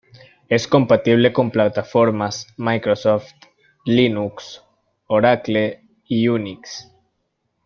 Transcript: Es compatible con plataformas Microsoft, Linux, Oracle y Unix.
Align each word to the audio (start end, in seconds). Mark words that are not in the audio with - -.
Es 0.49 0.67
compatible 0.67 1.31
con 1.31 1.51
plataformas 1.51 2.47
Microsoft, 2.57 3.33
Linux, 3.85 4.63
Oracle 5.05 5.83
y 6.07 6.27
Unix. 6.27 6.89